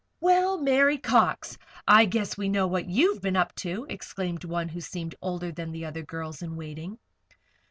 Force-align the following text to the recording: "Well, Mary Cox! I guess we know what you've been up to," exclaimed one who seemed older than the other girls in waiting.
"Well, 0.19 0.57
Mary 0.57 0.97
Cox! 0.97 1.59
I 1.87 2.05
guess 2.05 2.35
we 2.35 2.49
know 2.49 2.65
what 2.65 2.89
you've 2.89 3.21
been 3.21 3.35
up 3.35 3.53
to," 3.57 3.85
exclaimed 3.87 4.43
one 4.43 4.69
who 4.69 4.81
seemed 4.81 5.13
older 5.21 5.51
than 5.51 5.71
the 5.71 5.85
other 5.85 6.01
girls 6.01 6.41
in 6.41 6.55
waiting. 6.55 6.97